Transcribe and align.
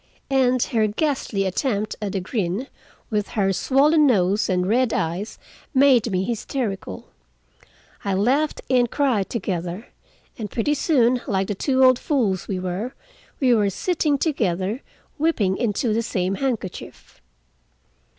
And 0.31 0.63
her 0.63 0.87
ghastly 0.87 1.45
attempt 1.45 1.95
at 2.01 2.15
a 2.15 2.19
grin, 2.19 2.65
with 3.11 3.27
her 3.37 3.53
swollen 3.53 4.07
nose 4.07 4.49
and 4.49 4.65
red 4.67 4.93
eyes, 4.93 5.37
made 5.75 6.09
me 6.11 6.23
hysterical. 6.23 7.09
I 8.03 8.15
laughed 8.15 8.61
and 8.67 8.89
cried 8.89 9.29
together, 9.29 9.89
and 10.39 10.49
pretty 10.49 10.73
soon, 10.73 11.21
like 11.27 11.49
the 11.49 11.53
two 11.53 11.83
old 11.83 11.99
fools 11.99 12.47
we 12.47 12.57
were, 12.57 12.95
we 13.39 13.53
were 13.53 13.69
sitting 13.69 14.17
together 14.17 14.81
weeping 15.19 15.55
into 15.55 15.93
the 15.93 16.01
same 16.01 16.33
handkerchief. 16.33 17.21